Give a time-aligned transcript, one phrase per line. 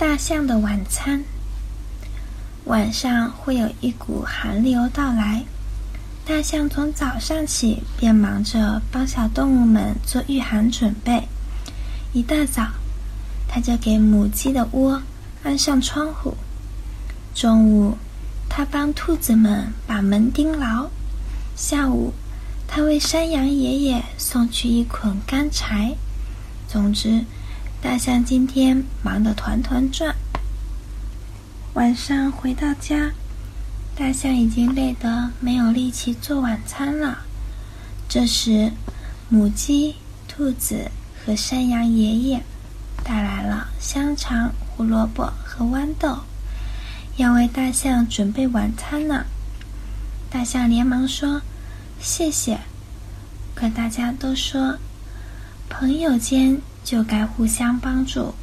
[0.00, 1.22] 大象的晚餐。
[2.64, 5.44] 晚上会有一股寒流到来，
[6.24, 11.28] 大象从早上起便忙着帮小动物们做御寒准备。
[12.14, 12.68] 一大早，
[13.46, 15.02] 它就给母鸡的窝
[15.42, 16.32] 安上窗户；
[17.34, 17.98] 中午，
[18.48, 20.88] 它帮兔子们把门钉牢；
[21.54, 22.14] 下午，
[22.66, 25.94] 它为山羊爷爷送去一捆干柴。
[26.66, 27.26] 总之，
[27.82, 30.14] 大象今天忙得团团转。
[31.72, 33.12] 晚上回到家，
[33.96, 37.20] 大象已经累得没有力气做晚餐了。
[38.06, 38.70] 这时，
[39.30, 39.96] 母鸡、
[40.28, 40.90] 兔子
[41.24, 42.42] 和山羊爷爷
[43.02, 46.18] 带来了香肠、胡萝卜和豌豆，
[47.16, 49.24] 要为大象准备晚餐呢。
[50.28, 51.40] 大象连忙说
[51.98, 52.60] ：“谢谢。”
[53.56, 54.76] 可大家都说，
[55.70, 58.34] 朋友间就该互相帮助。